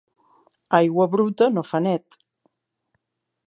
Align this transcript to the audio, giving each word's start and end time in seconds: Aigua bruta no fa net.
Aigua 0.77 1.05
bruta 1.15 1.49
no 1.57 1.65
fa 1.73 1.81
net. 1.89 2.21